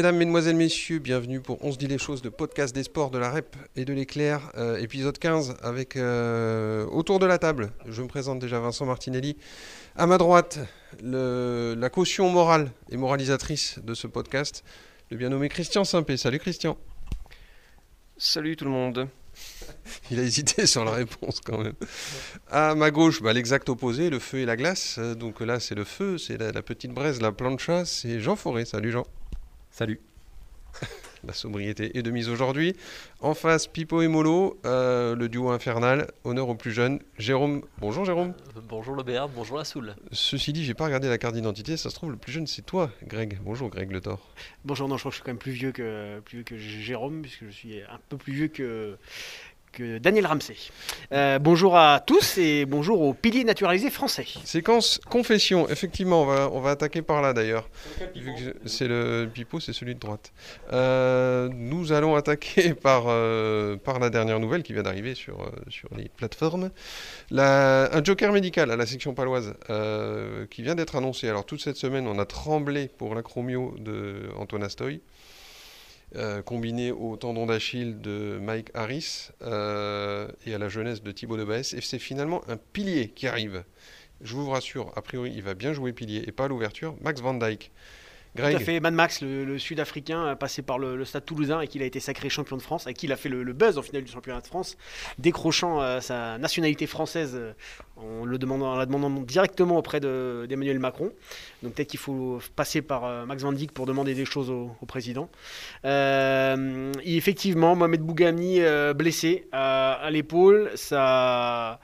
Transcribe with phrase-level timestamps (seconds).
[0.00, 3.18] mesdames, mesdemoiselles, messieurs, bienvenue pour On se dit les choses de podcast des sports de
[3.18, 7.70] la REP et de l'éclair, euh, épisode 15 avec euh, autour de la table.
[7.86, 9.36] Je me présente déjà Vincent Martinelli.
[9.96, 10.58] À ma droite,
[11.02, 14.64] le- la caution morale et moralisatrice de ce podcast,
[15.10, 16.16] le bien nommé Christian Simpé.
[16.16, 16.78] Salut Christian.
[18.16, 19.06] Salut tout le monde.
[20.10, 21.74] Il a hésité sur la réponse quand même.
[22.50, 24.96] À ma gauche, bah, l'exact opposé, le feu et la glace.
[24.98, 28.36] Euh, Donc là, c'est le feu, c'est la, la petite braise, la plancha, c'est Jean
[28.36, 28.64] Forêt.
[28.64, 29.04] Salut Jean.
[29.70, 30.00] Salut.
[31.24, 32.74] La sobriété est de mise aujourd'hui.
[33.20, 36.10] En face, Pipo et Molo, euh, le duo infernal.
[36.24, 37.00] Honneur aux plus jeunes.
[37.18, 37.62] Jérôme.
[37.78, 38.32] Bonjour Jérôme.
[38.56, 39.94] Euh, Bonjour le BR, bonjour la Soule.
[40.12, 41.76] Ceci dit, j'ai pas regardé la carte d'identité.
[41.76, 43.38] Ça se trouve, le plus jeune, c'est toi, Greg.
[43.42, 44.30] Bonjour Greg Le Thor.
[44.64, 46.56] Bonjour, non, je crois que je suis quand même plus vieux que, plus vieux que
[46.56, 48.96] Jérôme, puisque je suis un peu plus vieux que
[49.78, 50.56] Daniel Ramsey.
[51.12, 54.26] Euh, bonjour à tous et bonjour aux piliers naturalisés français.
[54.44, 55.68] Séquence confession.
[55.68, 57.68] Effectivement, on va, on va attaquer par là d'ailleurs.
[58.66, 60.32] C'est le Pipo, c'est celui de droite.
[60.72, 65.50] Euh, nous allons attaquer par, euh, par la dernière nouvelle qui vient d'arriver sur, euh,
[65.68, 66.70] sur les plateformes.
[67.30, 71.28] La- un joker médical à la section paloise euh, qui vient d'être annoncé.
[71.28, 75.00] Alors toute cette semaine, on a tremblé pour l'acromio de Antoine Astoy.
[76.16, 81.36] Euh, combiné au tendon d'Achille de Mike Harris euh, et à la jeunesse de Thibaut
[81.36, 81.72] de Baès.
[81.72, 83.64] Et c'est finalement un pilier qui arrive.
[84.20, 86.96] Je vous rassure, a priori, il va bien jouer pilier et pas l'ouverture.
[87.00, 87.70] Max Van Dyke.
[88.36, 91.60] Tout à Greg, fait, Mad Max, le, le Sud-Africain, passé par le, le Stade Toulousain
[91.62, 93.76] et qui a été sacré champion de France, et qui a fait le, le buzz
[93.76, 94.76] en finale du championnat de France,
[95.18, 97.52] décrochant euh, sa nationalité française euh,
[97.96, 101.12] en le demandant, en la demandant directement auprès de- d'Emmanuel Macron.
[101.62, 104.70] Donc peut-être qu'il faut passer par euh, Max Van Dijk pour demander des choses au,
[104.80, 105.28] au président.
[105.84, 108.60] Et effectivement, Mohamed Bougami
[108.94, 111.80] blessé à, à l'épaule, ça.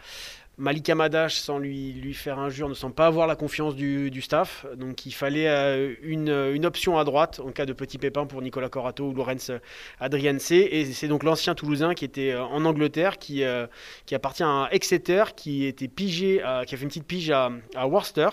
[0.58, 4.22] Malik Amadash, sans lui, lui faire injure, ne semble pas avoir la confiance du, du
[4.22, 4.64] staff.
[4.76, 8.40] Donc il fallait euh, une, une option à droite en cas de petit pépin pour
[8.40, 9.52] Nicolas Corato ou Lorenz
[10.00, 10.52] Adrianse.
[10.52, 13.66] Et c'est donc l'ancien Toulousain qui était euh, en Angleterre, qui, euh,
[14.06, 17.86] qui appartient à Exeter, qui, était pigé, qui a fait une petite pige à, à
[17.86, 18.30] Worcester,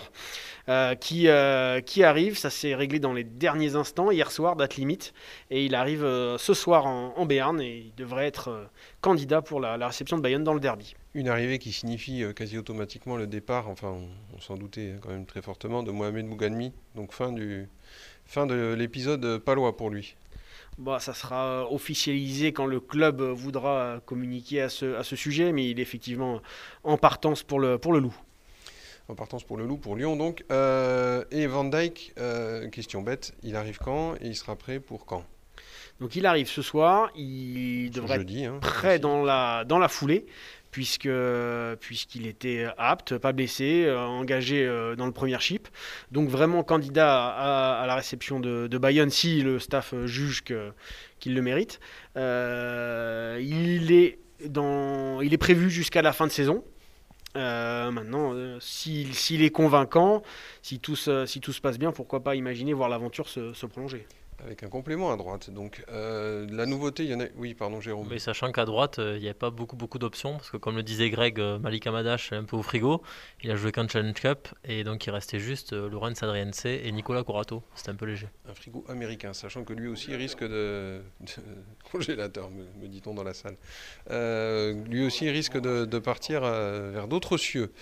[1.00, 1.28] qui,
[1.84, 2.38] qui arrive.
[2.38, 5.12] Ça s'est réglé dans les derniers instants, hier soir, date limite.
[5.50, 6.02] Et il arrive
[6.38, 8.70] ce soir en, en Béarn et il devrait être
[9.04, 10.96] candidat pour la, la réception de Bayonne dans le derby.
[11.12, 14.98] une arrivée qui signifie euh, quasi automatiquement le départ, enfin on, on s'en doutait hein,
[15.02, 16.72] quand même très fortement, de Mohamed Bouganmi.
[16.94, 17.68] Donc fin, du,
[18.24, 20.16] fin de l'épisode palois pour lui.
[20.78, 25.04] Bon, ça sera euh, officialisé quand le club euh, voudra euh, communiquer à ce, à
[25.04, 26.40] ce sujet, mais il est effectivement
[26.82, 28.16] en partance pour le, pour le loup.
[29.08, 30.44] En partance pour le loup, pour Lyon donc.
[30.50, 35.04] Euh, et Van Dyke, euh, question bête, il arrive quand et il sera prêt pour
[35.04, 35.24] quand?
[36.00, 38.44] Donc il arrive ce soir, il devrait être jeudi.
[38.44, 39.00] Hein, prêt aussi.
[39.00, 40.26] dans la, dans la foulée,
[40.70, 41.08] puisque
[41.80, 45.68] puisqu'il était apte, pas blessé, euh, engagé euh, dans le premier chip.
[46.10, 50.72] Donc vraiment candidat à, à la réception de, de Bayonne si le staff juge que-
[51.20, 51.78] qu'il le mérite.
[52.16, 56.64] Euh, il, est dans, il est prévu jusqu'à la fin de saison.
[57.36, 60.22] Euh, maintenant, euh, s'il s'il est convaincant,
[60.62, 63.66] si tout, se, si tout se passe bien, pourquoi pas imaginer voir l'aventure se, se
[63.66, 64.06] prolonger.
[64.44, 65.48] Avec un complément à droite.
[65.50, 67.24] Donc euh, la nouveauté, il y en a.
[67.36, 68.06] Oui, pardon, Jérôme.
[68.10, 70.76] Mais sachant qu'à droite, euh, il n'y a pas beaucoup, beaucoup d'options, parce que comme
[70.76, 73.02] le disait Greg, euh, Malik Amadash est un peu au frigo.
[73.42, 77.24] Il a joué qu'un Challenge Cup, et donc il restait juste Lorenz Adriense et Nicolas
[77.24, 77.62] Corato.
[77.74, 78.28] C'était un peu léger.
[78.48, 81.00] Un frigo américain, sachant que lui aussi risque de.
[81.20, 81.32] de-
[81.90, 83.56] congélateur, me, me dit-on dans la salle.
[84.10, 87.72] Euh, lui aussi risque de, de partir vers d'autres cieux.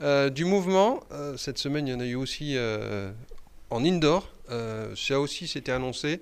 [0.00, 1.00] Euh, du mouvement,
[1.36, 2.56] cette semaine, il y en a eu aussi
[3.74, 4.28] en indoor.
[4.50, 6.20] Euh, ça aussi, c'était annoncé.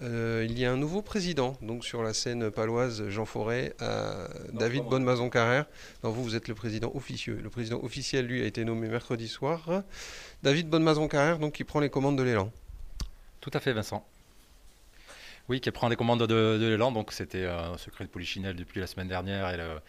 [0.00, 4.26] Euh, il y a un nouveau président, donc sur la scène paloise, Jean Forêt, euh,
[4.52, 5.66] David Bonnemazon-Carrère.
[6.02, 7.38] Non, vous, vous êtes le président officieux.
[7.42, 9.82] Le président officiel, lui, a été nommé mercredi soir.
[10.42, 12.50] David Bonnemazon-Carrère, donc, qui prend les commandes de l'élan.
[13.40, 14.06] Tout à fait, Vincent.
[15.48, 16.92] Oui, qui prend les commandes de, de l'élan.
[16.92, 19.50] Donc, c'était euh, un secret de Polichinelle depuis la semaine dernière.
[19.50, 19.80] Et, le-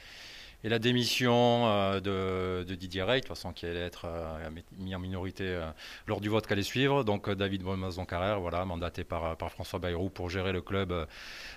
[0.64, 4.94] et la démission euh, de, Didier Rey, de toute façon, qui allait être euh, mis
[4.94, 5.70] en minorité euh,
[6.06, 7.04] lors du vote qu'allait suivre.
[7.06, 11.08] Donc, David Bonnemazon-Carrère, voilà, mandaté par, François Bayrou pour gérer le club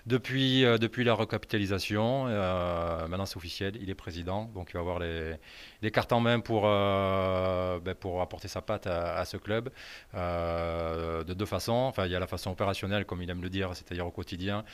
[0.06, 2.24] depuis, depuis la recapitalisation.
[2.24, 4.44] Maintenant, c'est officiel, il est président.
[4.54, 5.34] Donc, il va avoir les,
[5.82, 9.70] les cartes en main pour, ben, pour apporter sa patte à, ce club
[10.14, 11.72] de deux façons.
[11.72, 14.64] Enfin, il y a la façon opérationnelle, comme il aime le dire, c'est-à-dire au quotidien.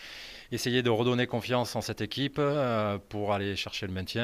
[0.52, 2.40] Essayer de redonner confiance en cette équipe
[3.08, 4.17] pour aller chercher le maintien.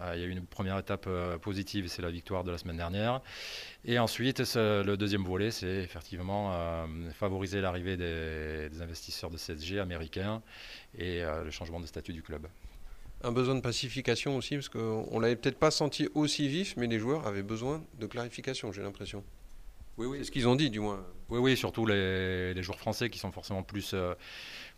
[0.00, 2.58] Euh, il y a eu une première étape euh, positive, c'est la victoire de la
[2.58, 3.20] semaine dernière.
[3.84, 9.78] Et ensuite, le deuxième volet, c'est effectivement euh, favoriser l'arrivée des, des investisseurs de CSG
[9.78, 10.42] américains
[10.98, 12.46] et le changement de statut du club.
[13.22, 16.98] un besoin de pacification aussi, parce qu'on l'avait peut-être pas senti aussi vif, mais les
[16.98, 19.22] joueurs avaient besoin de clarification, j'ai l'impression.
[19.96, 21.04] Oui, C'est ce qu'ils ont dit, du moins.
[21.28, 23.94] Oui, oui, surtout les, joueurs français qui sont forcément plus,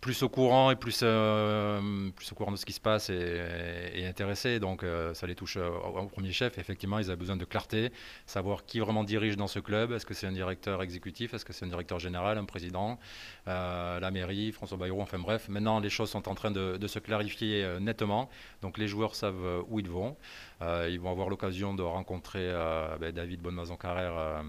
[0.00, 4.06] plus au courant et plus, euh, plus au courant de ce qui se passe et,
[4.06, 4.60] intéressés.
[4.60, 6.58] Donc euh, ça les touche euh, au, premier chef.
[6.58, 7.90] Effectivement, ils ont besoin de clarté,
[8.26, 9.92] savoir qui vraiment dirige dans ce club.
[9.92, 11.34] Est-ce que c'est un directeur exécutif?
[11.34, 12.98] Est-ce que c'est un directeur général, un président?
[13.46, 15.48] La mairie, François Bayrou, enfin bref.
[15.48, 18.28] Maintenant, les choses sont en train de, se clarifier nettement.
[18.62, 20.16] Donc les joueurs savent où ils vont.
[20.60, 22.52] ils vont avoir l'occasion de rencontrer
[23.00, 24.44] ben, David Bonnemazan-Carrère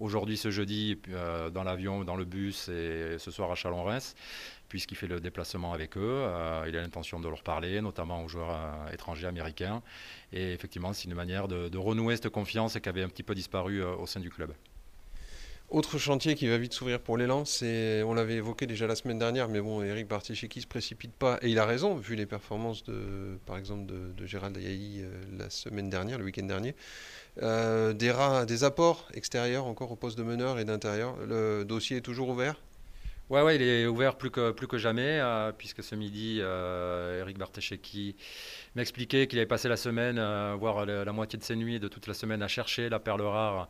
[0.00, 1.00] aujourd'hui, ce jeudi,
[1.52, 4.14] dans l'avion, dans le bus et ce soir à Chalon-Reims
[4.68, 6.00] puisqu'il fait le déplacement avec eux.
[6.26, 9.82] Euh, il a l'intention de leur parler, notamment aux joueurs euh, étrangers américains.
[10.32, 13.82] Et effectivement, c'est une manière de, renouer cette confiance qui avait un petit peu disparu
[13.82, 14.52] euh, au sein du club.
[15.70, 19.18] Autre chantier qui va vite s'ouvrir pour l'élan, c'est, on l'avait évoqué déjà la semaine
[19.18, 22.24] dernière, mais bon, Eric Barticheki ne se précipite pas, et il a raison, vu les
[22.24, 25.04] performances de, par exemple, de, Gérald Ayaï
[25.38, 26.74] la semaine dernière, le week-end dernier.
[27.38, 31.16] des, des apports extérieurs encore au poste de meneur et d'intérieur.
[31.26, 32.56] Le dossier est toujours ouvert?
[33.30, 37.20] Ouais, ouais, il est ouvert plus que, plus que jamais, euh, puisque ce midi, euh,
[37.20, 38.16] Eric Bartesheki
[38.74, 42.06] m'expliquait qu'il avait passé la semaine, euh, voire la, moitié de ses nuits, de toute
[42.06, 43.68] la semaine, à chercher la perle rare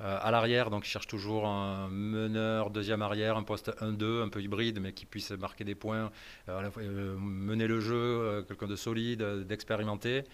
[0.00, 0.70] à l'arrière.
[0.70, 4.92] Donc, il cherche toujours un meneur, deuxième arrière, un poste 1-2, un peu hybride, mais
[4.92, 6.10] qui puisse marquer des points,
[6.46, 10.24] mener le jeu, quelqu'un de solide, d'expérimenté.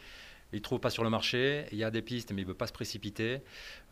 [0.52, 2.48] Il ne trouve pas sur le marché, il y a des pistes, mais il ne
[2.48, 3.42] veut pas se précipiter.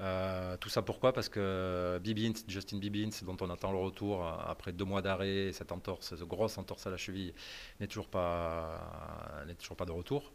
[0.01, 1.13] Euh, tout ça pourquoi?
[1.13, 2.01] Parce que
[2.47, 6.57] Justin Bibins, dont on attend le retour après deux mois d'arrêt, cette entorse, cette grosse
[6.57, 7.35] entorse à la cheville,
[7.81, 8.09] n'est toujours
[9.59, 10.33] toujours pas de retour.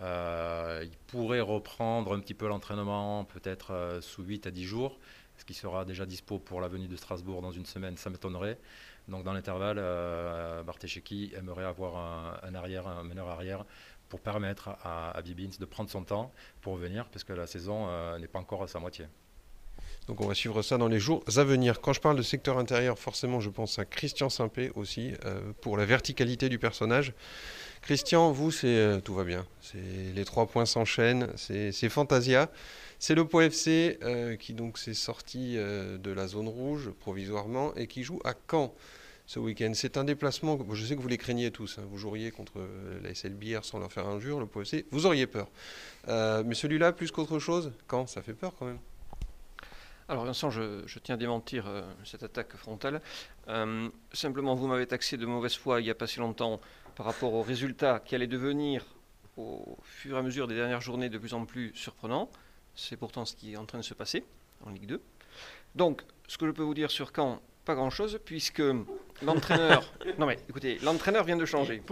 [0.00, 4.98] Euh, il pourrait reprendre un petit peu l'entraînement, peut-être euh, sous 8 à 10 jours.
[5.36, 8.58] ce qui sera déjà dispo pour la venue de Strasbourg dans une semaine Ça m'étonnerait.
[9.08, 10.62] Donc dans l'intervalle, euh,
[11.36, 13.64] aimerait avoir un, arrière, un meneur arrière
[14.08, 17.86] pour permettre à, à Bibins de prendre son temps pour revenir, parce que la saison
[17.88, 19.06] euh, n'est pas encore à sa moitié.
[20.06, 21.80] Donc on va suivre ça dans les jours à venir.
[21.80, 25.76] Quand je parle de secteur intérieur, forcément je pense à Christian Simpé aussi, euh, pour
[25.76, 27.12] la verticalité du personnage.
[27.82, 29.46] Christian, vous, c'est euh, tout va bien.
[30.14, 32.50] Les trois points s'enchaînent, c'est Fantasia.
[32.98, 33.98] C'est le POFC
[34.38, 38.74] qui donc s'est sorti de la zone rouge provisoirement et qui joue à Caen
[39.30, 39.70] ce week-end.
[39.74, 41.82] C'est un déplacement, je sais que vous les craignez tous, hein.
[41.88, 45.46] vous joueriez contre euh, la SLBR sans leur faire injure, le POC, vous auriez peur.
[46.08, 48.80] Euh, mais celui-là, plus qu'autre chose, quand Ça fait peur quand même.
[50.08, 53.00] Alors Vincent, je, tiens à démentir euh, cette attaque frontale.
[54.12, 56.60] simplement, vous m'avez taxé de mauvaise foi il n'y a pas si longtemps
[57.00, 58.84] par rapport aux résultats qui allaient devenir
[59.38, 62.28] au fur et à mesure des dernières journées de plus en plus surprenants.
[62.74, 64.22] C'est pourtant ce qui est en train de se passer
[64.66, 65.00] en Ligue 2.
[65.76, 68.62] Donc, ce que je peux vous dire sur Caen, pas grand-chose, puisque
[69.22, 69.90] l'entraîneur...
[70.18, 71.82] non mais écoutez, l'entraîneur vient de changer.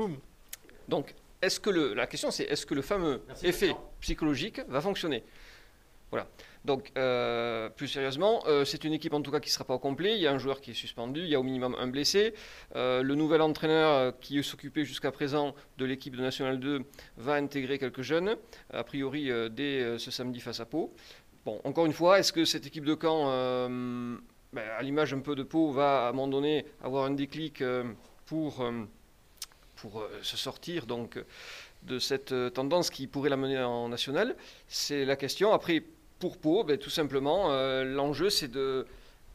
[0.89, 1.95] Donc, est-ce que le...
[1.95, 5.25] la question c'est, est-ce que le fameux effet psychologique va fonctionner?
[6.11, 6.27] Voilà.
[6.65, 9.75] Donc, euh, plus sérieusement, euh, c'est une équipe en tout cas qui ne sera pas
[9.75, 10.17] au complet.
[10.17, 12.35] Il y a un joueur qui est suspendu, il y a au minimum un blessé.
[12.77, 16.83] Euh, le nouvel entraîneur qui s'occupait jusqu'à présent de l'équipe de National 2
[17.17, 18.37] va intégrer quelques jeunes,
[18.71, 20.93] a priori dès ce samedi face à Pau.
[21.45, 23.27] Bon, encore une fois, est-ce que cette équipe de Caen
[24.53, 27.63] ben, à l'image un peu de Pau, va à un moment donné avoir un déclic
[28.27, 28.65] pour,
[29.77, 31.19] pour se sortir donc,
[31.85, 34.37] de cette tendance qui pourrait l'amener en national?
[34.67, 35.53] C'est la question.
[35.53, 35.83] Après,
[36.19, 37.49] pour Pau, ben, tout simplement,
[37.85, 38.87] l'enjeu c'est de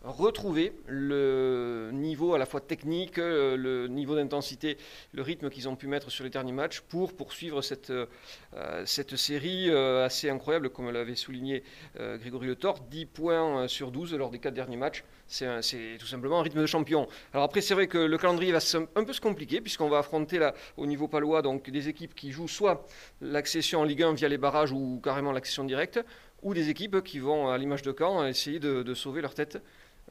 [0.04, 4.78] retrouver le niveau à la fois technique, euh, le niveau d'intensité,
[5.14, 9.70] le rythme qu'ils ont pu mettre sur les derniers matchs pour poursuivre cette, euh, série
[9.70, 11.64] euh, assez incroyable, comme l'avait souligné
[11.96, 15.04] Grégory Le Thor, 10 points sur 12 lors des 4 derniers matchs.
[15.28, 17.08] C'est tout simplement un rythme de champion.
[17.34, 18.60] Alors après, c'est vrai que le calendrier va
[18.96, 22.48] un peu se compliquer, puisqu'on va affronter au niveau palois donc, des équipes qui jouent
[22.48, 22.86] soit
[23.22, 26.00] l'accession en Ligue 1 via les barrages ou carrément l'accession directe,
[26.44, 29.62] ou des équipes qui vont, à l'image de Caen, essayer de, de sauver leur tête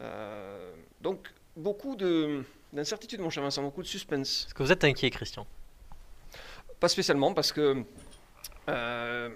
[0.00, 4.46] euh, donc, beaucoup d'incertitude, mon cher Vincent, beaucoup de suspense.
[4.46, 5.46] Est-ce que vous êtes inquiet, Christian?
[6.80, 7.84] Pas spécialement, parce que.
[8.68, 9.28] Euh,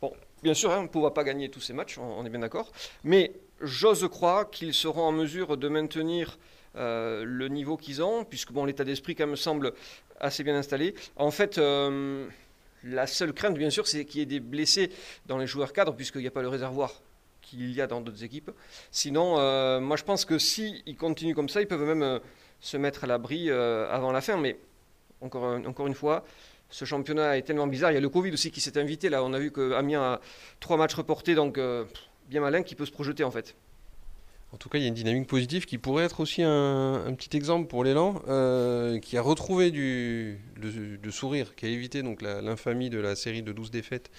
[0.00, 0.12] bon,
[0.42, 2.72] bien sûr, hein, on ne pourra pas gagner tous ces matchs, on, est bien d'accord.
[3.02, 6.38] Mais j'ose croire qu'ils seront en mesure de maintenir
[6.76, 9.72] euh, le niveau qu'ils ont, puisque bon, l'état d'esprit, quand même, semble
[10.20, 10.94] assez bien installé.
[11.16, 11.60] En fait.
[12.84, 14.90] La seule crainte, bien sûr, c'est qu'il y ait des blessés
[15.26, 16.92] dans les joueurs cadres, puisqu'il n'y a pas le réservoir
[17.42, 18.50] qu'il y a dans d'autres équipes.
[18.90, 22.18] Sinon, euh, moi je pense que s'ils si continuent comme ça, ils peuvent même euh,
[22.60, 24.36] se mettre à l'abri euh, avant la fin.
[24.36, 24.58] Mais
[25.20, 26.24] encore, encore une fois,
[26.70, 27.90] ce championnat est tellement bizarre.
[27.90, 29.08] Il y a le Covid aussi qui s'est invité.
[29.08, 30.20] Là, on a vu que Amiens a
[30.60, 31.58] trois matchs reportés, donc
[32.28, 33.54] bien malin qui peut se projeter en fait.
[34.54, 37.36] En tout cas, il y a une dynamique positive qui pourrait être aussi un, petit
[37.36, 38.20] exemple pour l'élan,
[39.00, 40.38] qui a retrouvé du,
[41.10, 44.12] sourire, qui a évité donc l'infamie de la série de 12 défaites,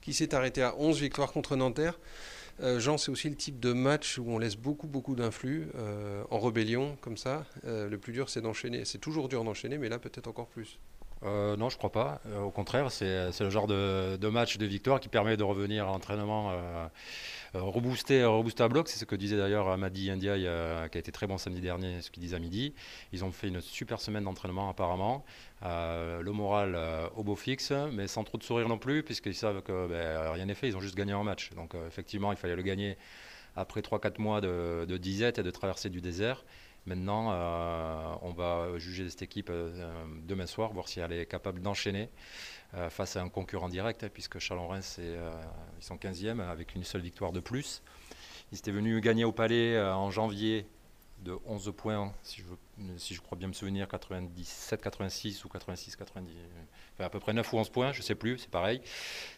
[0.00, 1.98] qui s'est arrêtée à 11 victoires contre Nanterre.
[2.78, 5.66] Jean, c'est aussi le type de match où on laisse beaucoup, beaucoup d'influx
[6.30, 7.44] en rébellion, comme ça.
[7.64, 8.84] le plus dur, c'est d'enchaîner.
[8.84, 10.78] C'est toujours dur d'enchaîner, mais là, peut-être encore plus.
[11.22, 12.20] Euh, non, je crois pas.
[12.26, 15.92] Euh, au contraire, c'est le genre de, match de victoire qui permet de revenir à
[15.92, 16.88] l'entraînement euh,
[17.54, 18.88] rebooster, rebooster à bloc.
[18.88, 22.10] C'est ce que disait d'ailleurs Madi India, qui a été très bon samedi dernier, ce
[22.10, 22.74] qu'il disait à midi.
[23.12, 25.24] Ils ont fait une super semaine d'entraînement apparemment.
[25.62, 26.78] le moral
[27.16, 30.46] au beau fixe, mais sans trop de sourire non plus, puisqu'ils savent que ben, rien
[30.46, 31.50] n'est fait, ils ont juste gagné un match.
[31.54, 32.96] Donc effectivement, il fallait le gagner
[33.56, 36.44] après 3-4 mois de, de disette et de traversée du désert.
[36.86, 41.60] Maintenant, euh, on va juger cette équipe euh, demain soir, voir si elle est capable
[41.60, 42.08] d'enchaîner
[42.74, 47.02] euh, face à un concurrent direct, hein, puisque Chalon-Reims, ils sont 15e avec une seule
[47.02, 47.82] victoire de plus.
[48.52, 50.66] Ils étaient venus gagner au Palais en janvier
[51.22, 52.46] de 11 points, si je,
[52.96, 56.32] si je crois bien me souvenir, 97, 86 ou 86, 90,
[56.94, 58.80] enfin à peu près 9 ou 11 points, je ne sais plus, c'est pareil.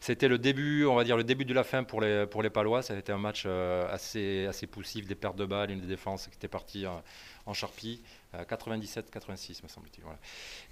[0.01, 2.51] C'était le début, on va dire le début de la fin pour les, pour les
[2.51, 2.83] Palois.
[2.83, 6.37] Ça a été un match assez, assez poussif, des pertes de balles, une défense qui
[6.37, 6.87] était partie
[7.47, 8.03] en charpie,
[8.35, 10.05] 97-86 me semble-t-il.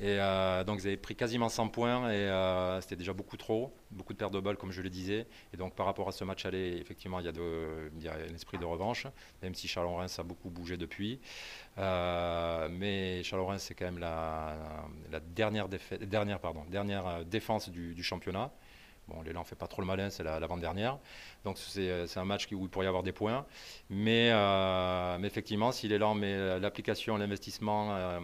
[0.01, 3.73] Et euh, donc ils avaient pris quasiment 100 points et euh, c'était déjà beaucoup trop,
[3.91, 5.27] beaucoup de pertes de balles comme je le disais.
[5.53, 8.65] Et donc par rapport à ce match aller, effectivement il y a, un esprit de
[8.65, 9.07] revanche,
[9.43, 11.21] même si Chalon-Reims a beaucoup bougé depuis.
[11.79, 14.57] Euh, mais Chalon-Reims c'est quand même la,
[15.35, 18.51] dernière, dernière défense du, championnat.
[19.11, 20.99] Bon, l'élan ne fait pas trop le malin, c'est l'avant-dernière.
[21.45, 23.45] Donc c'est un match où il pourrait y avoir des points.
[23.89, 28.21] Mais, euh, effectivement, si l'élan met l'application, l'investissement, euh,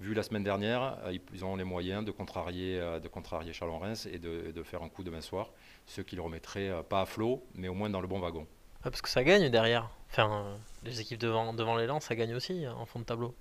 [0.00, 4.18] vu la semaine dernière, euh, ils ont les moyens de contrarier, de contrarier Chalon-Reims et
[4.18, 5.50] de, faire un coup demain soir.
[5.86, 8.46] Ce qui le remettrait pas à flot, mais au moins dans le bon wagon.
[8.82, 9.88] parce que ça gagne derrière.
[10.10, 13.34] Enfin, les équipes devant l'élan, ça gagne aussi en fond de tableau.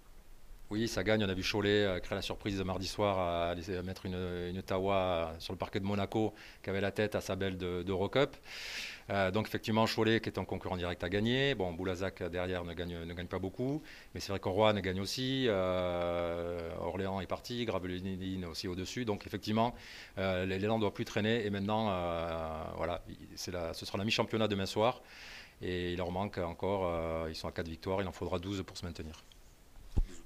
[0.71, 1.23] Oui, ça gagne.
[1.23, 5.35] On a vu Cholet euh, créer la surprise mardi soir à, à mettre une, Tawa
[5.37, 8.35] sur le parquet de Monaco qui avait la tête à sa belle d'Eurocup.
[9.11, 11.53] Euh, donc effectivement, Cholet qui est un concurrent direct à gagner.
[11.53, 15.45] Bon, Boulazac derrière ne gagne, ne gagne pas beaucoup, mais c'est vrai qu'Oroine gagne aussi.
[15.47, 19.05] Euh, Orléans est parti, Gravelines aussi au-dessus.
[19.05, 19.75] Donc effectivement,
[20.17, 21.45] euh, l'élan ne doit plus traîner.
[21.45, 21.85] Et maintenant,
[22.75, 23.03] voilà,
[23.35, 25.01] ce sera la mi-championnat demain soir.
[25.61, 28.77] Et il leur manque encore, ils sont à 4 victoires, il en faudra 12 pour
[28.77, 29.23] se maintenir.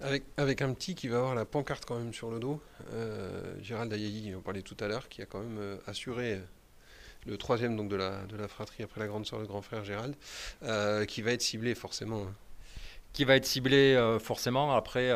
[0.02, 2.62] Avec, un petit qui va avoir la pancarte quand même sur le dos,
[2.94, 6.40] euh, Gérald Ayayi, on parlait tout à l'heure, qui a quand même euh, assuré
[7.26, 10.16] le troisième donc de la, fratrie après la grande soeur, le grand frère Gérald,
[10.64, 12.22] euh, qui va être ciblé forcément.
[12.22, 12.34] Hein.
[13.12, 14.74] Qui va être ciblé forcément.
[14.74, 15.10] Après,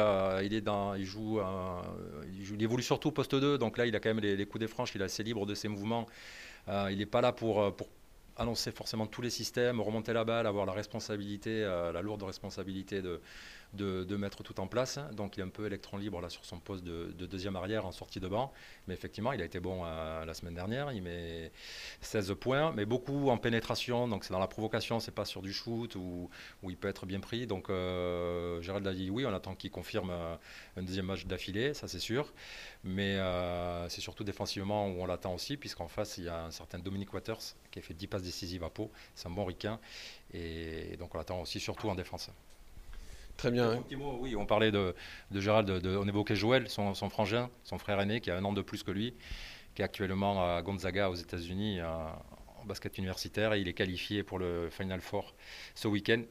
[0.44, 1.40] il joue,
[2.52, 4.60] il évolue surtout au poste 2, donc là il a quand même les, les coups
[4.60, 6.08] des franches, il est assez libre de ses mouvements.
[6.68, 7.88] il n'est pas là pour, pour
[8.36, 13.22] annoncer forcément tous les systèmes, remonter la balle, avoir la responsabilité, la lourde responsabilité de
[13.74, 15.00] de, mettre tout en place.
[15.14, 17.92] Donc il est un peu électron libre là sur son poste de, deuxième arrière en
[17.92, 18.54] sortie de banc.
[18.88, 20.92] Mais effectivement, il a été bon euh, la semaine dernière.
[20.92, 21.52] Il met
[22.02, 24.08] 16 points, mais beaucoup en pénétration.
[24.08, 26.30] Donc c'est dans la provocation, c'est pas sur du shoot où,
[26.68, 27.48] il peut être bien pris.
[27.48, 30.36] Donc euh, Gérald a dit oui, on attend qu'il confirme euh,
[30.78, 32.34] un deuxième match d'affilée, ça c'est sûr.
[32.84, 33.18] Mais
[33.90, 37.14] c'est surtout défensivement où on l'attend aussi, puisqu'en face il y a un certain Dominic
[37.14, 37.40] Waters
[37.72, 38.92] qui a fait 10 passes décisives à peau.
[39.16, 39.80] C'est un bon ricain.
[40.34, 42.30] Et donc on l'attend aussi surtout en défense.
[43.38, 43.84] Très bien.
[44.20, 44.96] oui, on parlait de,
[45.34, 48.84] Gérald, on évoquait Joël, son, frangin, son frère aîné, qui a un an de plus
[48.84, 49.14] que lui,
[49.76, 54.40] qui est actuellement à Gonzaga aux États-Unis en basket universitaire et il est qualifié pour
[54.40, 55.36] le Final Four
[55.76, 56.22] ce week-end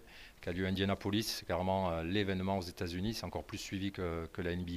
[0.41, 1.23] qui a lieu à Indianapolis.
[1.39, 4.73] C'est carrément euh, l'événement aux États-Unis, c'est encore plus suivi que, la NBA.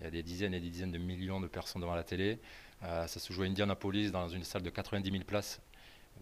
[0.00, 2.38] Il y a des dizaines et des dizaines de millions de personnes devant la télé.
[2.82, 5.60] Euh, ça se joue à Indianapolis dans une salle de 90 000 places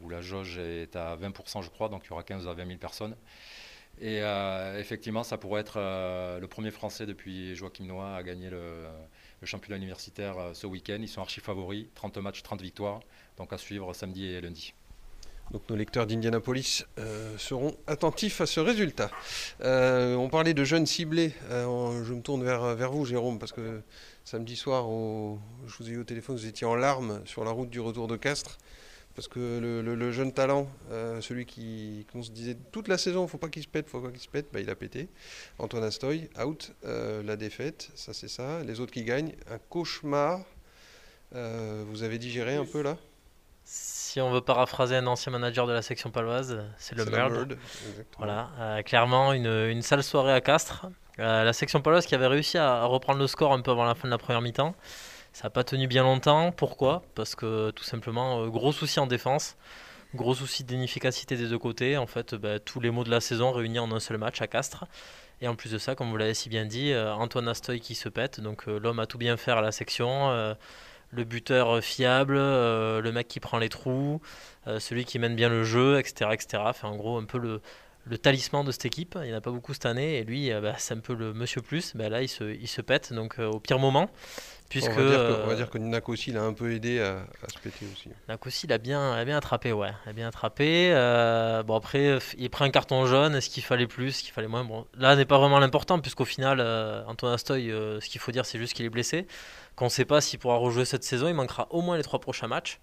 [0.00, 2.66] où la jauge est à 20%, je crois, donc il y aura 15 à 20
[2.66, 3.14] 000 personnes.
[4.00, 8.50] Et euh, effectivement, ça pourrait être euh, le premier Français depuis Joachim Noah à gagner
[8.50, 8.86] le,
[9.44, 10.98] championnat universitaire euh, ce week-end.
[11.00, 13.00] Ils sont archi favoris, 30 matchs, 30 victoires.
[13.36, 14.74] Donc à suivre samedi et lundi.
[15.50, 16.86] Donc nos lecteurs d'Indianapolis
[17.36, 19.10] seront attentifs à ce résultat.
[19.60, 21.34] on parlait de jeunes ciblés.
[21.50, 23.82] je me tourne vers, vers vous, Jérôme, parce que
[24.24, 24.84] samedi soir,
[25.66, 28.06] je vous ai eu au téléphone, vous étiez en larmes sur la route du retour
[28.06, 28.56] de Castres.
[29.14, 33.38] Parce que le, jeune talent, euh, celui qui, qu'on se disait toute la saison, faut
[33.38, 35.08] pas qu'il se pète, faut pas qu'il se pète, bah, il a pété.
[35.58, 38.62] Antoine Astoy, out, euh, la défaite, ça c'est ça.
[38.64, 40.40] Les autres qui gagnent, un cauchemar.
[41.34, 42.96] Euh, vous avez digéré un peu là?
[43.64, 47.56] Si on veut paraphraser un ancien manager de la section paloise, c'est le merde.
[48.18, 50.86] Voilà, clairement une, une, sale soirée à Castres.
[51.18, 54.08] la section paloise qui avait réussi à reprendre le score un peu avant la fin
[54.08, 54.74] de la première mi-temps.
[55.32, 56.52] Ça n'a pas tenu bien longtemps.
[56.52, 57.02] Pourquoi?
[57.14, 59.56] Parce que tout simplement, euh, gros souci en défense,
[60.14, 61.96] gros souci d'inefficacité des deux côtés.
[61.96, 64.46] En fait, bah, tous les mots de la saison réunis en un seul match à
[64.46, 64.84] Castres.
[65.40, 67.94] Et en plus de ça, comme vous l'avez si bien dit, euh, Antoine Astoy qui
[67.94, 68.40] se pète.
[68.40, 70.30] Donc euh, l'homme a tout bien fait à la section.
[71.14, 74.22] le buteur fiable, le mec qui prend les trous,
[74.78, 76.30] celui qui mène bien le jeu, etc.
[76.32, 76.62] etc.
[76.82, 77.60] En gros, un peu le,
[78.04, 79.16] le talisman de cette équipe.
[79.20, 80.18] Il n'y en a pas beaucoup cette année.
[80.18, 81.94] Et lui, bah, c'est un peu le monsieur plus.
[81.96, 83.12] Bah, là, il se, il se pète.
[83.12, 84.10] Donc, au pire moment.
[84.72, 87.26] Puisque, on, va dire que, on va dire que Nakosi l'a un peu aidé à,
[87.52, 88.08] se péter aussi.
[88.26, 89.90] Nakosi l'a bien, a bien attrapé, ouais.
[90.06, 90.90] A bien attrapé.
[90.94, 93.34] Euh, bon, après, il prend un carton jaune.
[93.34, 94.08] Est-ce qu'il fallait plus?
[94.08, 94.64] Est-ce qu'il fallait moins?
[94.64, 98.32] Bon, Là, n'est pas vraiment l'important, puisqu'au final, euh, Antoine Astoy, euh, ce qu'il faut
[98.32, 99.26] dire, c'est juste qu'il est blessé.
[99.76, 101.28] Qu'on ne sait pas s'il pourra rejouer cette saison.
[101.28, 102.80] Il manquera au moins les trois prochains matchs.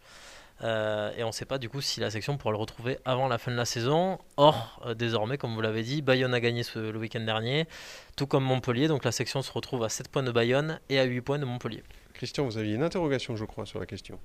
[0.61, 3.27] Euh, et on ne sait pas du coup si la section pourra le retrouver avant
[3.27, 4.19] la fin de la saison.
[4.37, 7.67] Or, euh, désormais, comme vous l'avez dit, Bayonne a gagné ce, le week-end dernier,
[8.15, 8.87] tout comme Montpellier.
[8.87, 11.45] Donc la section se retrouve à 7 points de Bayonne et à 8 points de
[11.45, 11.83] Montpellier.
[12.13, 14.19] Christian, vous aviez une interrogation, je crois, sur la question.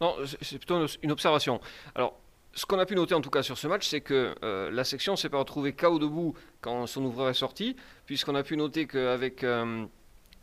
[0.00, 1.60] Non, c'est plutôt une observation.
[1.94, 2.18] Alors,
[2.52, 4.84] ce qu'on a pu noter en tout cas sur ce match, c'est que euh, la
[4.84, 7.76] section s'est pas retrouvée KO debout quand son ouvreur est sorti,
[8.06, 9.44] puisqu'on a pu noter qu'avec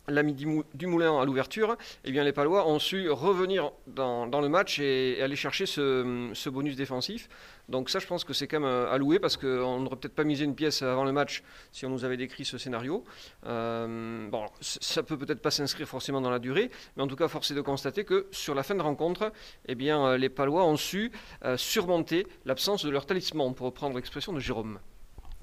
[0.08, 4.78] l'ami du Moulin à l'ouverture, eh bien les Palois ont su revenir dans, le match
[4.80, 7.28] et, aller chercher ce, bonus défensif.
[7.68, 10.14] Donc ça, je pense que c'est quand même euh, à louer parce qu'on n'aurait peut-être
[10.14, 13.04] pas misé une pièce avant le match si on nous avait décrit ce scénario.
[13.46, 17.28] Euh, bon, ça peut peut-être pas s'inscrire forcément dans la durée, mais en tout cas,
[17.28, 19.32] force est de constater que sur la fin de rencontre,
[19.66, 21.12] eh bien, euh, les Palois ont su
[21.56, 24.78] surmonter l'absence de leur talisman, pour reprendre l'expression de Jérôme.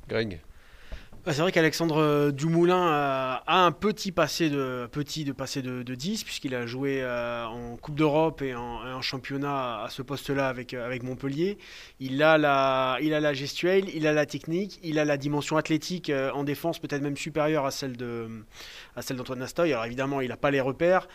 [0.08, 0.42] Greg?
[1.30, 5.84] Bah, c'est vrai qu'Alexandre euh, Dumoulin a, un petit passé de, petit de, passé de,
[5.84, 10.74] 10, puisqu'il a joué euh, en Coupe d'Europe et en, championnat à ce poste-là avec,
[10.74, 11.60] euh, Montpellier.
[12.00, 16.44] Il a, la, il gestuelle, il a la technique, il a la dimension athlétique en
[16.44, 18.28] défense, peut-être même supérieure à celle, de,
[18.96, 19.72] à celle d'Antoine Nastoy.
[19.72, 21.08] Alors évidemment, il n'a pas les repères,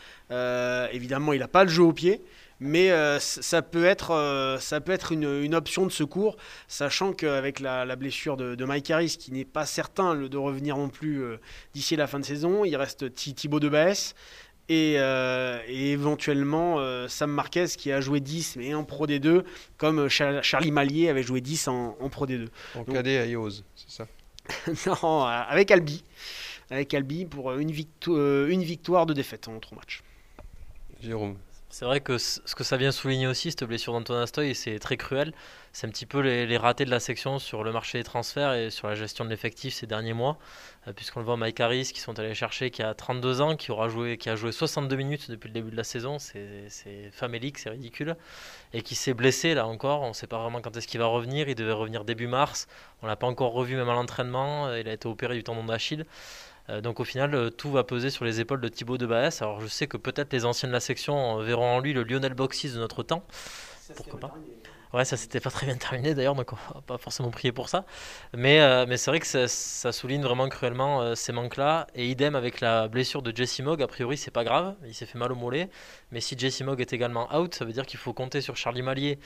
[0.93, 2.23] évidemment, il n'a pas le jeu au pied
[2.65, 7.61] mais euh, ça peut être, euh, ça peut être une, option de secours, sachant qu'avec
[7.61, 11.37] la, blessure de, Mike Harris, qui n'est pas certain de revenir non plus euh,
[11.75, 14.15] d'ici la fin de saison, il reste Thibaut de Baès.
[14.71, 14.95] Et,
[15.69, 19.45] éventuellement Sam Marquez qui a joué 10 mais en Pro D2
[19.77, 22.49] comme Charlie Mallier avait joué 10 en, Pro D2.
[22.75, 24.07] En cadet à IOS, c'est ça?
[25.03, 26.03] Non, avec Albi.
[26.71, 27.75] Avec Albi pour une,
[28.09, 30.03] une victoire de défaite en trois matchs.
[31.03, 31.37] Jérôme
[31.75, 34.97] c'est vrai que ce que ça vient souligner aussi, cette blessure d'Antoine Astoy, c'est très
[34.97, 35.33] cruel.
[35.73, 38.71] C'est un petit peu les, ratés de la section sur le marché des transferts et
[38.71, 40.39] sur la gestion de l'effectif ces derniers mois.
[40.87, 43.73] Euh, puisqu'on le voit Mike Harris, qui sont allés chercher, qui a 32 ans, qui,
[43.73, 46.19] aura joué, qui a joué 62 minutes depuis le début de la saison.
[46.21, 48.15] C'est famélique, c'est ridicule.
[48.73, 50.03] Et qui s'est blessé là encore.
[50.03, 51.49] On ne sait pas vraiment quand est-ce qu'il va revenir.
[51.49, 52.69] Il devait revenir début mars.
[53.03, 54.73] On l'a pas encore revu même à l'entraînement.
[54.77, 56.07] Il a été opéré du tendon d'Achille.
[56.71, 59.43] Euh, donc au final, euh, tout va peser sur les épaules de Thibaut de Baès.
[59.43, 62.03] Alors je sais que peut-être les anciens de la section euh, verront en lui le
[62.05, 63.25] Lionel Boxis de notre temps.
[63.97, 64.35] Pourquoi pas
[64.95, 67.69] Ouais, ça s'était pas très bien terminé d'ailleurs, donc on va pas forcément prier pour
[67.69, 67.85] ça.
[68.33, 71.89] Mais, mais c'est vrai que ça, souligne vraiment cruellement ces manques-là.
[71.97, 75.07] Et idem avec la blessure de Jesse Mogg, a priori c'est pas grave, il s'est
[75.07, 75.69] fait mal au mollet.
[76.13, 78.83] Mais si Jesse Mogg est également out, ça veut dire qu'il faut compter sur Charlie
[78.83, 79.19] Mallier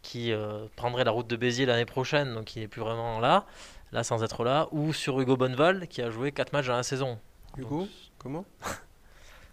[0.00, 0.32] qui
[0.76, 3.46] prendrait la route de Béziers l'année prochaine, donc il n'est plus vraiment là
[3.92, 6.82] là sans être là, ou sur Hugo Bonneval qui a joué 4 matchs dans la
[6.82, 7.18] saison.
[7.56, 8.44] Hugo Comment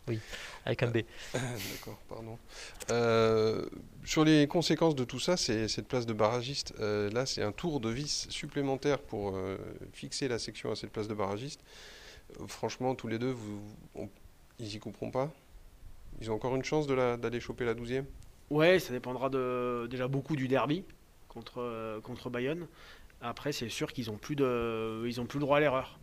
[0.08, 0.20] Oui,
[0.66, 0.98] avec un B.
[1.34, 2.38] D'accord, pardon.
[2.92, 3.66] Euh,
[4.04, 6.74] sur les conséquences de tout ça, c'est cette place de barragiste.
[6.80, 9.58] Euh, là, c'est un tour de vis supplémentaire pour euh,
[9.94, 11.62] fixer la section à cette place de barragiste.
[12.48, 13.62] franchement, tous les deux, vous,
[14.60, 15.32] ils y couperont pas
[16.20, 18.04] Ils ont encore une chance d'aller choper la 12e
[18.50, 20.84] Ouais, ça dépendra de, déjà beaucoup du derby
[21.30, 22.68] contre, contre Bayonne.
[23.24, 25.98] Après, c'est sûr qu'ils n'ont plus, le droit à l'erreur.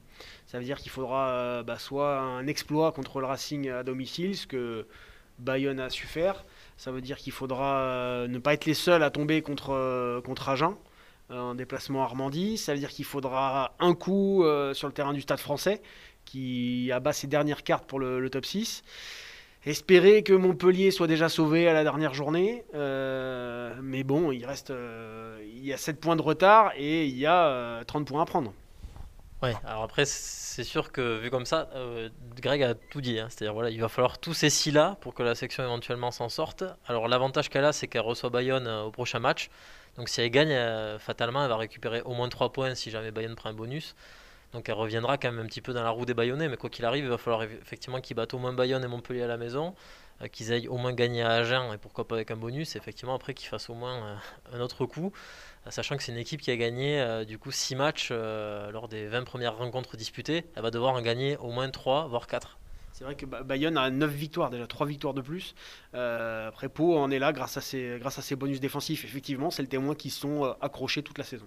[0.47, 4.37] Ça veut dire qu'il faudra euh, bah, soit un exploit contre le Racing à domicile,
[4.37, 4.87] ce que
[5.39, 6.47] Bayonne a su faire.
[6.79, 10.21] Ça veut dire qu'il faudra euh, ne pas être les seuls à tomber contre, euh,
[10.47, 10.77] Agen
[11.29, 12.57] en déplacement à Armandie.
[12.57, 15.81] Ça veut dire qu'il faudra un coup sur le terrain du Stade français
[16.25, 18.83] qui abat ses dernières cartes pour le, le top 6
[19.65, 22.65] espérer que Montpellier soit déjà sauvé à la dernière journée.
[22.75, 27.19] Euh, mais bon, il reste, euh, il y a 7 points de retard et il
[27.19, 28.53] y a 30 euh, points à prendre.
[29.43, 31.71] Ouais, alors après, c'est sûr que vu comme ça,
[32.37, 33.19] Greg a tout dit.
[33.19, 33.29] Hein.
[33.31, 36.63] C'est-à-dire, voilà, il va falloir tous ces six-là pour que la section éventuellement s'en sorte.
[36.87, 39.49] Alors, l'avantage qu'elle a, c'est qu'elle reçoit Bayonne au prochain match.
[39.97, 40.55] Donc, si elle gagne,
[40.99, 43.97] fatalement, elle va récupérer au moins 3 points si jamais Bayonne prend un bonus.
[44.53, 46.71] Donc elle reviendra quand même un petit peu dans la roue des Bayonnais, mais quoi
[46.71, 49.37] qu'il arrive, il va falloir effectivement qu'ils battent au moins Bayonne et Montpellier à la
[49.37, 49.75] maison,
[50.23, 53.15] euh, qu'ils aillent au moins gagner à Agen, et pourquoi pas avec un bonus, effectivement
[53.15, 54.17] après qu'ils fassent au moins euh,
[54.55, 55.13] un autre coup,
[55.67, 59.07] euh, sachant que c'est une équipe qui a gagné du coup 6 matchs lors des
[59.07, 62.59] 20 premières rencontres disputées, elle va devoir en gagner au moins 3, voire 4.
[62.93, 65.55] C'est vrai que Bayonne a 9 victoires, déjà 3 victoires de plus.
[65.93, 69.05] après, Pau en est là grâce à ses, grâce à ses bonus défensifs.
[69.05, 71.47] Effectivement, c'est le témoin qui sont accrochés toute la saison.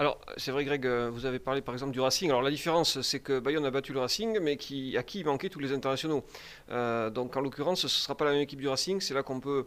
[0.00, 2.30] Alors, c'est vrai, Greg, euh, vous avez parlé par exemple du Racing.
[2.30, 5.26] Alors, la différence, c'est que Bayonne a battu le Racing, mais qui, à qui il
[5.26, 6.24] manquait tous les internationaux.
[6.70, 9.02] Euh, donc, en l'occurrence, ce ne sera pas la même équipe du Racing.
[9.02, 9.66] C'est là qu'on peut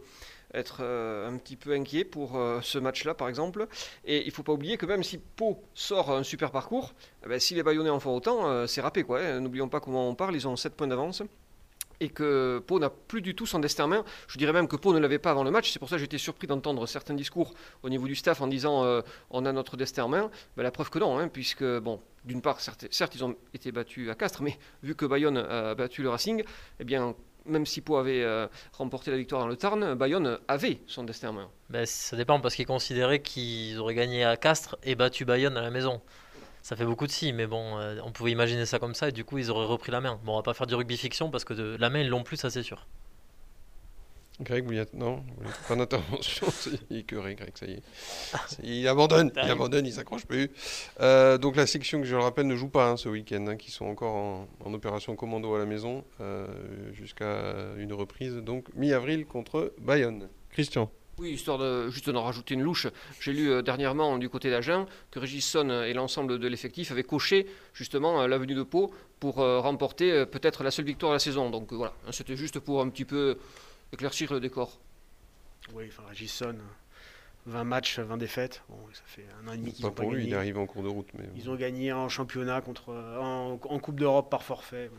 [0.52, 3.68] être euh, un petit peu inquiet pour ce match-là, par exemple.
[4.04, 6.94] Et il ne faut pas oublier que même si Pau sort un super parcours,
[7.24, 9.06] eh ben, si les Bayonnais en font autant, c'est râpé.
[9.08, 9.38] Hein.
[9.38, 11.22] N'oublions pas comment on parle, ils ont 7 points d'avance
[12.00, 14.04] et que Pau n'a plus du tout son destin en main.
[14.28, 15.72] Je dirais même que Pau ne l'avait pas avant le match.
[15.72, 18.84] C'est pour ça que j'étais surpris d'entendre certains discours au niveau du staff en disant
[18.84, 20.30] euh, on a notre destin en main.
[20.56, 24.10] Ben, la preuve que non, hein, puisque, bon, d'une part, certes, ils ont été battus
[24.10, 26.44] à Castres, mais vu que Bayonne a battu le Racing,
[26.80, 27.14] eh bien,
[27.46, 31.30] même si Pau avait euh, remporté la victoire dans le Tarn, Bayonne avait son destin
[31.30, 31.50] en main.
[31.70, 35.62] Ben, ça dépend parce qu'ils considéraient qu'ils auraient gagné à Castres et battu Bayonne à
[35.62, 36.00] la maison
[36.64, 39.12] ça fait beaucoup de si, mais bon, euh, on pouvait imaginer ça comme ça et
[39.12, 40.18] du coup ils auraient repris la main.
[40.24, 42.22] Bon, on va pas faire du rugby fiction parce que de, la main ils l'ont
[42.22, 42.86] plus, ça c'est sûr.
[44.40, 45.22] Greg, vous non,
[45.68, 46.46] pas d'intervention,
[46.90, 47.82] il est Greg, ça y est.
[48.62, 50.50] Il abandonne, il abandonne, il s'accroche plus.
[51.00, 53.56] Euh, donc la section que je le rappelle ne joue pas hein, ce week-end, hein,
[53.56, 56.46] qui sont encore en, opération commando à la maison euh,
[56.94, 60.30] jusqu'à une reprise, donc mi-avril contre Bayonne.
[60.48, 60.90] Christian.
[61.18, 62.88] Oui, histoire de juste d'en rajouter une louche.
[63.20, 67.46] J'ai lu euh, dernièrement du côté d'Agen que Regisson et l'ensemble de l'effectif avaient coché
[67.72, 71.50] justement euh, l'avenue de Pau pour euh, remporter peut-être la seule victoire de la saison.
[71.50, 73.38] Donc voilà, hein, c'était juste pour un petit peu
[73.92, 74.80] éclaircir le décor.
[75.72, 76.56] Oui, enfin Regisson,
[77.46, 78.62] 20 matchs, 20 défaites.
[78.68, 80.66] Bon, ça fait un an et demi qu'ils ont pas pour lui, il arrive en
[80.66, 81.08] cours de route.
[81.14, 81.26] Mais...
[81.36, 84.90] Ils ont gagné en championnat contre, en, Coupe d'Europe par forfait.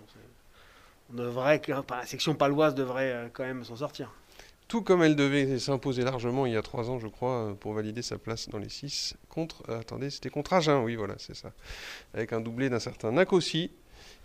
[1.11, 4.13] on devrait, la section paloise devrait quand même s'en sortir.
[4.67, 8.01] Tout comme elle devait s'imposer largement il y a trois ans, je crois, pour valider
[8.01, 9.63] sa place dans les six contre.
[9.69, 11.51] Euh, attendez, c'était contre Agen, oui, voilà, c'est ça.
[12.15, 13.69] Avec un doublé d'un certain Nakossi,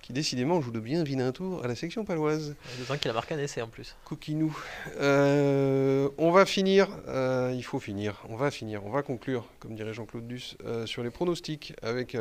[0.00, 2.56] qui décidément joue de bien vilain tour à la section paloise.
[2.78, 3.94] Il qu'il a marqué un essai en plus.
[4.06, 4.56] Coquinou.
[4.98, 9.74] Euh, on va finir, euh, il faut finir, on va finir, on va conclure, comme
[9.74, 12.16] dirait Jean-Claude Duss, sur les pronostics avec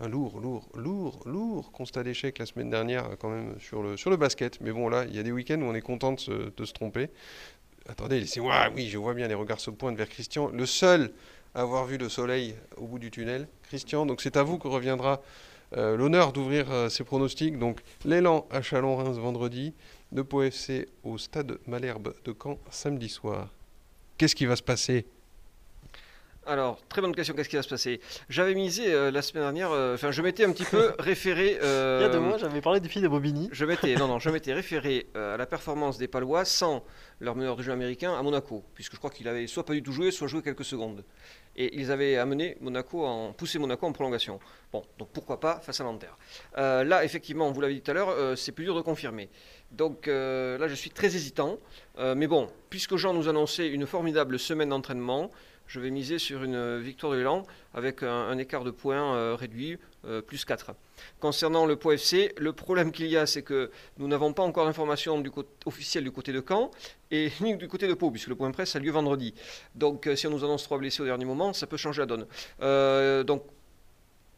[0.00, 4.16] un lourd, lourd, lourd, lourd constat d'échec la semaine dernière quand même sur le, le
[4.16, 4.60] basket.
[4.60, 7.10] Mais bon là, il y a des week-ends où on est content de se, tromper.
[7.88, 10.48] Attendez, laissez-moi, oui, je vois bien les regards se pointent vers Christian.
[10.48, 11.10] Le seul
[11.54, 14.06] à avoir vu le soleil au bout du tunnel, Christian.
[14.06, 15.20] Donc c'est à vous que reviendra
[15.76, 17.58] euh, l'honneur d'ouvrir euh, ces pronostics.
[17.58, 19.74] Donc l'élan à Chalon-Reims vendredi,
[20.12, 23.48] de FC au stade Malherbe de Caen samedi soir.
[24.16, 25.06] Qu'est-ce qui va se passer?
[26.48, 28.00] Alors, très bonne question, qu'est-ce qui va se passer?
[28.30, 31.58] J'avais misé euh, la semaine dernière, euh, enfin, je m'étais un petit peu référé.
[31.62, 33.50] Euh, Il y a deux mois, j'avais parlé des filles de Bobigny.
[33.52, 36.82] Je m'étais, non, non, je m'étais référé à la performance des Palois sans
[37.20, 39.82] leur meneur de jeu américain à Monaco, puisque je crois qu'il avait soit pas du
[39.82, 41.04] tout joué, soit joué quelques secondes.
[41.54, 44.38] Et ils avaient amené Monaco, en, poussé Monaco en prolongation.
[44.72, 46.16] Bon, donc pourquoi pas face à Nanterre.
[46.56, 49.28] là, effectivement, vous l'avez dit tout à l'heure, c'est plus dur de confirmer.
[49.72, 51.58] Donc là, je suis très hésitant.
[51.98, 55.32] mais bon, puisque Jean nous annonçait une formidable semaine d'entraînement,
[55.68, 59.78] je vais miser sur une victoire de l'élan avec un, écart de points euh, réduit,
[60.06, 60.72] euh, plus 4.
[61.20, 64.64] Concernant le Pau FC, le problème qu'il y a, c'est que nous n'avons pas encore
[64.64, 65.22] d'informations
[65.66, 66.70] officielle du côté de Caen
[67.10, 69.34] et ni du côté de Pau, puisque le point presse a lieu vendredi.
[69.74, 72.06] Donc euh, si on nous annonce trois blessés au dernier moment, ça peut changer la
[72.06, 73.24] donne.
[73.24, 73.44] donc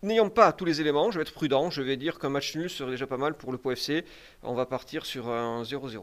[0.03, 2.71] N'ayant pas tous les éléments, je vais être prudent, je vais dire qu'un match nul
[2.71, 4.07] serait déjà pas mal pour le Pau FC.
[4.43, 6.03] On va partir sur un 0-0.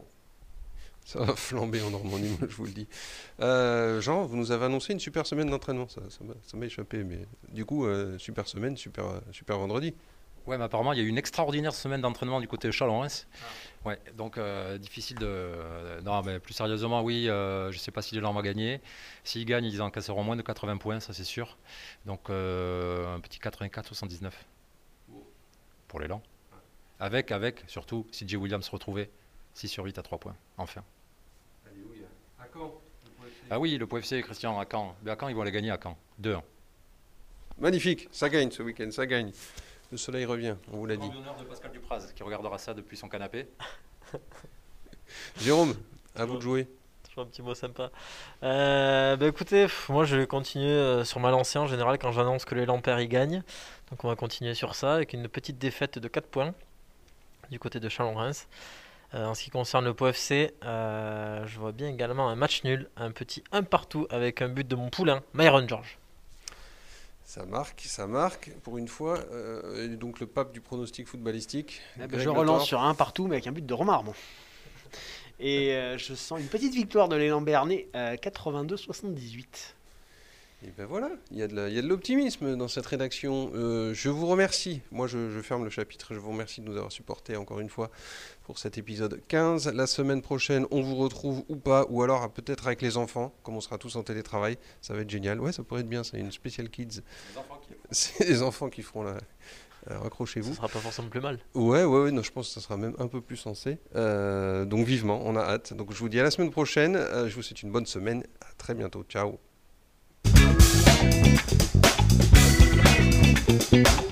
[1.08, 2.86] Ça va flamber en Normandie, je vous le dis.
[3.40, 5.88] Euh, Jean, vous nous avez annoncé une super semaine d'entraînement.
[5.88, 9.96] Ça, ça m'a échappé, mais du coup, euh, super semaine, super, super vendredi.
[10.48, 13.26] Ouais, mais apparemment, il y a eu une extraordinaire semaine d'entraînement du côté de Chalon-Reims.
[13.42, 13.88] Ah.
[13.88, 16.02] Ouais, donc euh, difficile de.
[16.04, 18.82] non, mais plus sérieusement, oui, je ne sais pas si les vont gagner.
[19.24, 21.58] S'ils gagnent, ils encasseront moins de 80 points, ça c'est sûr.
[22.06, 24.32] Donc un petit 84-79
[25.88, 26.22] pour l'élan.
[27.00, 28.36] Avec, avec, surtout, si J.
[28.36, 29.10] Williams se retrouvait
[29.54, 30.84] 6 sur 8 à 3 points, enfin.
[33.50, 34.96] Ah oui, le POFC, Christian, à Caen.
[35.04, 35.98] Mais à Caen, ils vont les gagner à Caen.
[36.22, 36.42] 2-1.
[37.60, 39.32] Magnifique, ça gagne ce week-end, ça gagne.
[39.92, 41.10] Le soleil revient, on vous l'a dit.
[41.10, 43.48] de Pascal Dupraz, qui regardera ça depuis son canapé.
[45.40, 45.74] Jérôme,
[46.16, 46.68] à vous de jouer.
[47.08, 47.90] Toujours un petit mot sympa.
[48.44, 52.44] Euh, bah écoutez, moi je vais continuer euh, sur ma lancée en général quand j'annonce
[52.44, 53.44] que les Lampères y gagnent.
[53.90, 56.54] Donc on va continuer sur ça avec une petite défaite de 4 points
[57.50, 58.48] du côté de Chalon-Reims.
[59.14, 62.90] Euh, en ce qui concerne le POFC, euh, je vois bien également un match nul,
[62.98, 65.98] un petit 1 partout avec un but de mon poulain, Myron George.
[67.24, 69.20] Ça marque, ça marque pour une fois.
[69.32, 71.82] Euh, donc le pape du pronostic footballistique.
[72.02, 74.04] Eh ben, je relance sur un partout, mais avec un but de Romar.
[75.40, 79.76] Et je sens une petite victoire de l'élan Bernet, 82-78.
[80.64, 83.52] Et ben voilà, il y a de l'optimisme dans cette rédaction.
[83.54, 84.82] Euh, je vous remercie.
[84.92, 86.16] Moi, je, ferme le chapitre.
[86.16, 87.92] Je vous remercie de nous avoir supportés encore une fois
[88.44, 89.72] pour cet épisode 15.
[89.74, 93.56] La semaine prochaine, on vous retrouve ou pas, ou alors peut-être avec les enfants, comme
[93.56, 94.58] on sera tous en télétravail.
[94.82, 95.40] Ça va être génial.
[95.40, 96.04] Ouais, ça pourrait être bien.
[96.04, 97.02] C'est une spéciale kids.
[97.92, 99.18] C'est les enfants qui feront la,
[99.90, 100.50] Raccrochez-vous.
[100.50, 101.40] Ça sera pas forcément plus mal.
[101.54, 103.78] Ouais, ouais, ouais non, je pense que ça sera même un peu plus sensé.
[103.96, 105.74] Euh, donc vivement, on a hâte.
[105.74, 106.96] Donc je vous dis à la semaine prochaine.
[106.96, 108.24] Euh, je vous souhaite une bonne semaine.
[108.42, 109.04] À très bientôt.
[109.08, 109.38] Ciao.
[113.48, 114.07] Thank